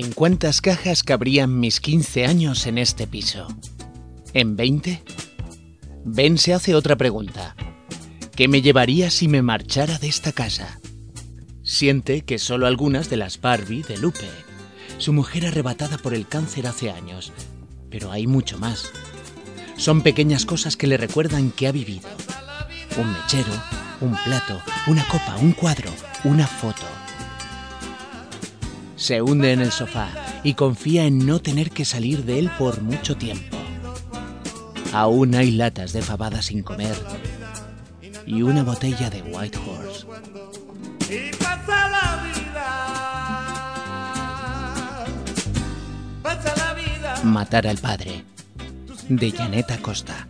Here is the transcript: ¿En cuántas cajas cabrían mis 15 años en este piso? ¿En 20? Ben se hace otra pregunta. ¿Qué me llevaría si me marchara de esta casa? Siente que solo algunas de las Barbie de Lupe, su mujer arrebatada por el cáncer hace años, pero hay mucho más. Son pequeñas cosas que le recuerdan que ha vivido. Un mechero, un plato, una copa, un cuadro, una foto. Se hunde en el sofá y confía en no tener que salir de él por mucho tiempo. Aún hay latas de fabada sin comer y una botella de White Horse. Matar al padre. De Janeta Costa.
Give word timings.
¿En 0.00 0.12
cuántas 0.12 0.60
cajas 0.60 1.02
cabrían 1.02 1.58
mis 1.58 1.80
15 1.80 2.24
años 2.24 2.68
en 2.68 2.78
este 2.78 3.08
piso? 3.08 3.48
¿En 4.32 4.54
20? 4.54 5.02
Ben 6.04 6.38
se 6.38 6.54
hace 6.54 6.76
otra 6.76 6.94
pregunta. 6.94 7.56
¿Qué 8.36 8.46
me 8.46 8.62
llevaría 8.62 9.10
si 9.10 9.26
me 9.26 9.42
marchara 9.42 9.98
de 9.98 10.06
esta 10.06 10.30
casa? 10.30 10.78
Siente 11.64 12.20
que 12.20 12.38
solo 12.38 12.68
algunas 12.68 13.10
de 13.10 13.16
las 13.16 13.40
Barbie 13.40 13.82
de 13.82 13.98
Lupe, 13.98 14.30
su 14.98 15.12
mujer 15.12 15.46
arrebatada 15.46 15.98
por 15.98 16.14
el 16.14 16.28
cáncer 16.28 16.68
hace 16.68 16.92
años, 16.92 17.32
pero 17.90 18.12
hay 18.12 18.28
mucho 18.28 18.56
más. 18.56 18.92
Son 19.76 20.02
pequeñas 20.02 20.46
cosas 20.46 20.76
que 20.76 20.86
le 20.86 20.96
recuerdan 20.96 21.50
que 21.50 21.66
ha 21.66 21.72
vivido. 21.72 22.08
Un 22.96 23.12
mechero, 23.14 23.52
un 24.00 24.16
plato, 24.24 24.60
una 24.86 25.04
copa, 25.08 25.38
un 25.38 25.50
cuadro, 25.50 25.90
una 26.22 26.46
foto. 26.46 26.77
Se 28.98 29.22
hunde 29.22 29.52
en 29.52 29.60
el 29.60 29.70
sofá 29.70 30.08
y 30.42 30.54
confía 30.54 31.04
en 31.04 31.24
no 31.24 31.38
tener 31.38 31.70
que 31.70 31.84
salir 31.84 32.24
de 32.24 32.40
él 32.40 32.50
por 32.58 32.82
mucho 32.82 33.16
tiempo. 33.16 33.56
Aún 34.92 35.36
hay 35.36 35.52
latas 35.52 35.92
de 35.92 36.02
fabada 36.02 36.42
sin 36.42 36.64
comer 36.64 36.96
y 38.26 38.42
una 38.42 38.64
botella 38.64 39.08
de 39.08 39.22
White 39.22 39.58
Horse. 39.58 40.04
Matar 47.22 47.68
al 47.68 47.78
padre. 47.78 48.24
De 49.08 49.30
Janeta 49.30 49.78
Costa. 49.78 50.26